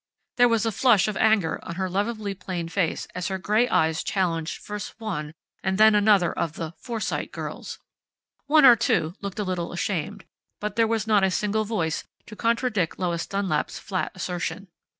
There 0.37 0.49
was 0.49 0.65
a 0.65 0.71
flush 0.71 1.07
of 1.07 1.15
anger 1.17 1.59
on 1.61 1.75
her 1.75 1.87
lovably 1.87 2.33
plain 2.33 2.69
face 2.69 3.05
as 3.13 3.27
her 3.27 3.37
grey 3.37 3.69
eyes 3.69 4.01
challenged 4.01 4.57
first 4.59 4.99
one 4.99 5.31
and 5.63 5.77
then 5.77 5.93
another 5.93 6.33
of 6.33 6.53
the 6.53 6.73
"Forsyte 6.81 7.31
girls." 7.31 7.77
One 8.47 8.65
or 8.65 8.75
two 8.75 9.13
looked 9.21 9.37
a 9.37 9.43
little 9.43 9.71
ashamed, 9.71 10.25
but 10.59 10.75
there 10.75 10.87
was 10.87 11.05
not 11.05 11.23
a 11.23 11.29
single 11.29 11.65
voice 11.65 12.03
to 12.25 12.35
contradict 12.35 12.97
Lois 12.97 13.27
Dunlap's 13.27 13.77
flat 13.77 14.11
assertion. 14.15 14.69